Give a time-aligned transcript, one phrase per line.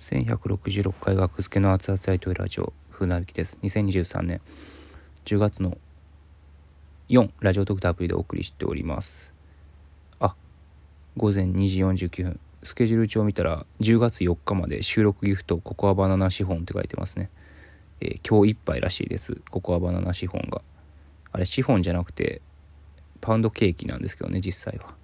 [0.00, 3.58] 1166回学付けの熱々大統領ラジオ風なびきです。
[3.62, 4.40] 2023年。
[5.26, 5.76] 10月の
[7.10, 9.34] 4ラジオトークとアプリでお送りしております。
[10.18, 10.34] あ
[11.18, 12.40] 午前2時49分。
[12.62, 17.30] スケジュール帳を見たら10月4日まで収録ギフトココアバナナシフォンって書いてますね、
[18.00, 19.36] えー、今日いっぱいらしいです。
[19.50, 20.62] ココアバナナシフォンが。
[21.30, 22.40] あれシフォンじゃなくて
[23.20, 24.94] パウンドケーキなんですけどね実際は。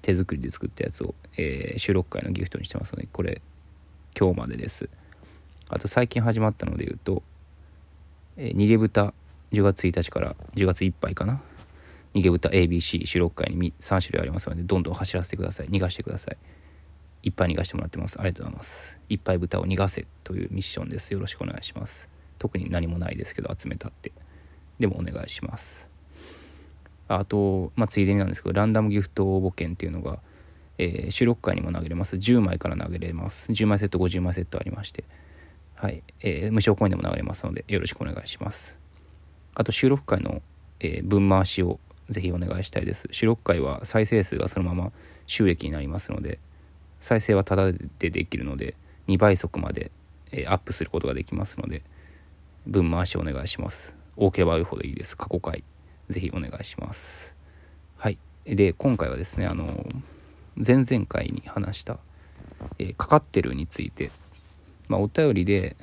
[0.00, 3.42] 手作りで作ったやつを、えー、収録会のギフトにしてますのでこれ
[4.18, 4.88] 今日までです。
[5.68, 7.22] あと最近始まったので言うと、
[8.36, 9.14] えー、逃げ豚
[9.52, 11.40] 10月1日から10月いっぱいかな。
[12.14, 15.68] 逃げ豚 ABC 収録会に3種類ありますのでどんどん走らせてください。
[15.68, 16.36] 逃がしてください。
[17.22, 18.18] いっぱい逃がしてもらってます。
[18.18, 18.98] ありがとうございます。
[19.08, 21.14] いっぱい豚を逃がせというミッションです。
[21.14, 22.10] よろしくお願いします。
[22.40, 24.10] 特に何もないですけど集めたって。
[24.80, 25.88] でもお願いします。
[27.06, 30.18] あと、まあ、ついでになんですけどランダムギフト応募券っていうのが
[30.78, 32.16] えー、収録会にも投げれます。
[32.16, 33.50] 10枚から投げれます。
[33.50, 35.04] 10枚セット、50枚セットありまして、
[35.74, 38.78] はい、えー、無償コインでも流れますので、よろしくお願いします。
[39.54, 40.40] あと、収録会の、
[40.80, 43.08] えー、分回しをぜひお願いしたいです。
[43.10, 44.92] 収録会は再生数がそのまま
[45.26, 46.38] 収益になりますので、
[47.00, 48.76] 再生はタダでできるので、
[49.08, 49.90] 2倍速まで、
[50.30, 51.82] えー、アップすることができますので、
[52.66, 53.96] 分回しお願いします。
[54.16, 55.16] 多ければ多いほどいいです。
[55.16, 55.64] 過去回、
[56.08, 57.34] ぜひお願いします。
[57.96, 58.18] はい。
[58.44, 60.17] で、今回はですね、あのー
[60.64, 61.98] 前々回に話した、
[62.78, 64.10] えー、かかってるについて、
[64.88, 65.76] まあ、お便りで、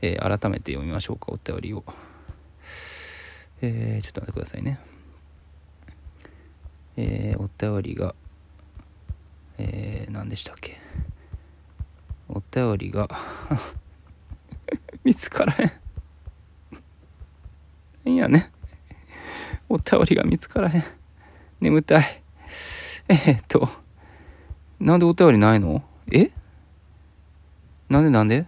[0.00, 1.84] えー、改めて読みましょうかお便りを、
[3.60, 4.78] えー、ちょっと待ってくださいね。
[6.96, 8.14] えお便りが
[9.58, 10.78] え何でしたっけ？
[12.28, 13.08] お便りが
[15.04, 15.72] 見つからへん。
[18.04, 18.50] なんやね
[19.68, 20.84] お便りが見つからへん。
[21.60, 22.21] 眠たい。
[23.12, 23.68] え、っと、
[24.80, 25.82] なんでお便りないの？
[26.10, 26.30] え？
[27.88, 28.46] なんでなんで？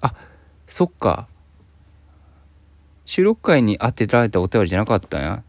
[0.00, 0.14] あ、
[0.66, 1.26] そっか。
[3.06, 5.42] 収録会に当てられたお便りじゃなかったんや。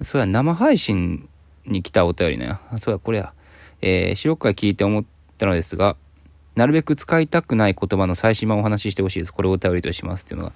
[0.00, 1.28] そうや、生配信
[1.66, 2.58] に来たお便りね。
[2.78, 3.32] そうや、これや。
[3.82, 5.04] えー、収録会聞いて思っ
[5.36, 5.96] たのですが、
[6.54, 9.32] なるべく使いたくない言葉の最新版をお話ししてほしいです。
[9.32, 10.52] これをお便りとしますっていうのが、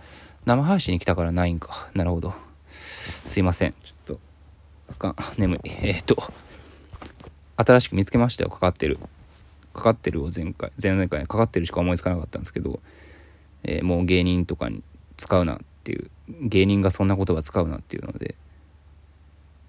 [0.47, 1.89] 生配信に来たからないんか。
[1.95, 2.33] なるほど。
[3.27, 3.75] すいません。
[3.85, 4.21] ちょっと、
[4.91, 5.17] あかん。
[5.37, 5.61] 眠い。
[5.65, 6.17] えー、っと。
[7.63, 8.51] 新しく見つけましたよ。
[8.51, 8.99] かかってる。
[9.73, 12.81] かかってるを前回前々回かかってるしか思いつかなかったんですけど、
[13.63, 14.83] えー、もう芸人とかに
[15.17, 18.35] 使うなっていう芸人がそんな言葉使うなっていうので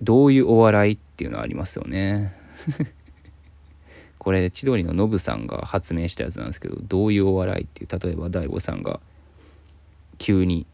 [0.02, 2.34] どういうお笑いっていうのはありますよね。
[4.18, 9.00] これ千鳥のノブさんが発明したやつなんですけどどういうお笑いっていう例えば大悟さんが
[10.19, 10.68] 急に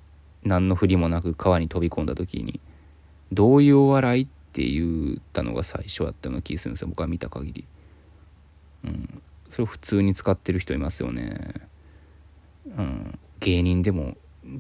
[0.43, 2.59] 何の振りもなく川に飛び込んだ時に
[3.31, 6.87] どういうお笑いっって言ったのが最初だったような気するんですよ。
[6.87, 7.65] 僕は見た限り。
[8.85, 9.21] うん。
[9.49, 11.53] それを普通に使ってる人いますよね。
[12.75, 13.19] うん。
[13.39, 14.17] 芸人でも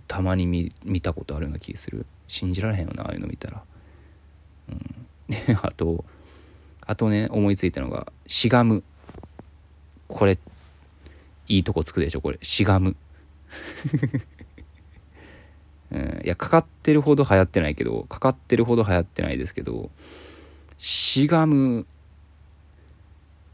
[0.07, 2.05] たまに見見たことあるような気する。
[2.27, 3.63] 信じられへんよなああいうの見たら。
[4.69, 4.77] うん。
[5.47, 6.05] であと
[6.85, 8.83] あとね思いついたのがしがむ。
[10.07, 10.37] これ
[11.47, 12.37] いいとこつくでしょこれ。
[12.43, 12.95] しがむ。
[15.91, 19.89] うん、いやかかってるほど流行ってないけどかかってるほど流行ってないですけど
[20.77, 21.85] しがむ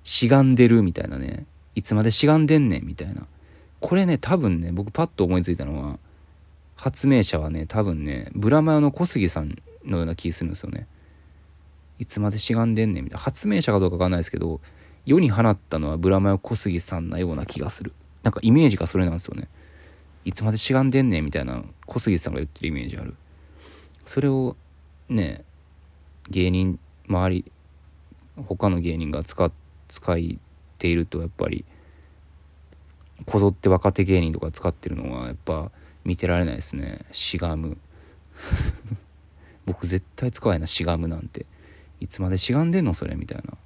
[0.03, 1.45] しがんでるみたいなね。
[1.75, 3.25] いつまでしがんでんねんみたいな。
[3.79, 5.97] これね多分ね僕パッと思いついたのは
[6.75, 10.87] 発明者はね多分ねブラマヨの小杉さんのような気するんですよね。
[11.99, 13.21] いつまでしがんでんねんみたいな。
[13.21, 14.59] 発明者かどうかわかんないですけど
[15.05, 17.93] 世に放ったのはブラマヨ小杉さんなような気がする。
[18.23, 19.47] なんかイメージがそれなんですよね。
[20.25, 23.15] いつまでしがんでんねんみたいな小杉さんが言ってるイメージある。
[24.05, 24.55] それを
[25.09, 25.43] ね
[26.29, 27.51] 芸人周り
[28.35, 29.51] 他の芸人が使
[29.87, 30.17] 使っ
[30.77, 31.65] ているとやっぱり
[33.25, 35.71] こぞって若手芸人とか使ってるのはやっぱ
[36.03, 37.05] 見てられないですね。
[37.11, 37.77] しがむ。
[39.65, 41.45] 僕絶対使わないなしがむなんて。
[41.99, 43.57] いつまでしがんでんのそれみたいな、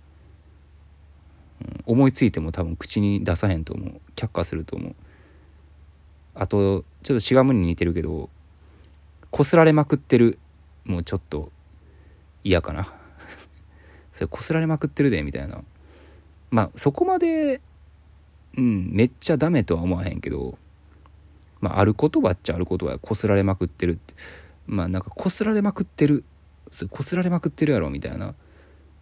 [1.62, 4.02] うん、思いついても多分口に出さへんと思う。
[4.16, 4.96] 却下すると思う。
[6.40, 8.30] あとちょっとしがむに似てるけど
[9.32, 10.40] こすられまくってる
[10.86, 11.52] もうちょっと
[12.44, 12.88] 嫌かな。
[14.14, 15.64] それこすられまくってるでみたいな。
[16.50, 17.62] まあそこまで
[18.58, 20.58] うんめっちゃダメとは思わへんけど
[21.60, 23.00] まあある言葉っちゃある言葉や。
[23.00, 24.14] こすられまくってるって。
[24.66, 26.24] まあなんかこすられまくってる
[26.90, 28.34] こすられまくってるやろみたいな。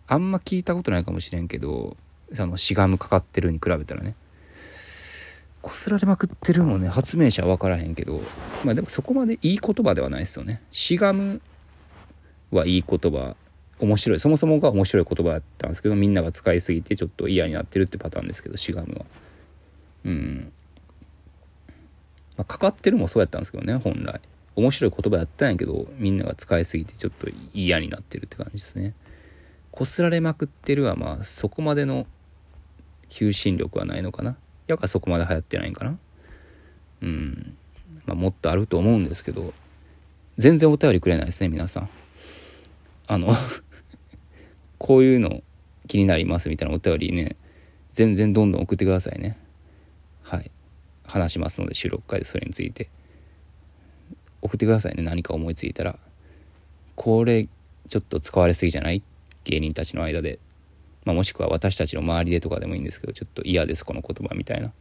[0.08, 1.98] あんま聞いたことないかもしれんけど
[2.34, 4.16] そのしがむかかってるに比べたらね。
[5.66, 6.90] こすられまくってるもんね。
[6.90, 8.22] 発明者は分からへんけど。
[8.64, 10.62] まあでもそこまでいい言葉ではないですよね。
[10.70, 11.42] しがむ
[12.52, 13.36] はいい言葉。
[13.80, 14.20] 面白い。
[14.20, 19.06] そもそもが面白い言葉だったんですけどみんなが使いすぎてちょっと嫌になってるってパターンですけどしがむは。
[20.06, 20.52] うん。
[22.38, 24.22] まあ、かかってるもそうやったんですけどね本来。
[24.56, 28.94] 面白い言葉やったんやけどみんなが使いすぎてちょっと嫌になってるって感じですね。
[29.72, 32.06] こすられまくってるはまあそこまでの
[33.10, 34.38] 求心力はないのかな。
[34.68, 35.98] やかそこまで流行ってないんかな。
[37.02, 37.58] うん。
[38.06, 39.54] まあもっとあると思うんですけど
[40.38, 41.90] 全然お便りくれないですね皆さん。
[43.08, 43.34] あの
[44.78, 45.44] こういうの
[45.88, 47.36] 気になりますみたいなお便りね
[47.92, 49.38] 全然どんどん送ってくださいね。
[50.24, 50.52] はい。
[51.06, 52.90] 話しますので収録会でそれについて。
[54.42, 55.98] 送ってくださいね何か思いついたら。
[56.96, 57.48] これ
[57.90, 59.02] ちょっと使われすぎじゃない？
[59.44, 60.40] 芸人たちの間で、
[61.06, 64.74] まあ、もしくは私たちの周りでとかでもいいんですけどちょっと嫌ですこの言葉みたいな。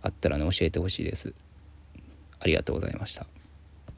[0.00, 1.34] あったらね教えてほしいです。
[2.40, 3.26] ありがとうございました。